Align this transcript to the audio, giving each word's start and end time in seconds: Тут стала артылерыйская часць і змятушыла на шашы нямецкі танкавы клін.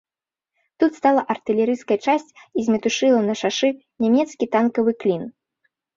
Тут 0.83 0.91
стала 0.99 1.21
артылерыйская 1.33 1.97
часць 2.07 2.33
і 2.61 2.65
змятушыла 2.69 3.19
на 3.29 3.33
шашы 3.43 3.69
нямецкі 4.07 4.45
танкавы 4.57 4.91
клін. 5.05 5.23